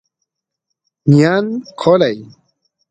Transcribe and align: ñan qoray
ñan 1.17 1.45
qoray 1.79 2.17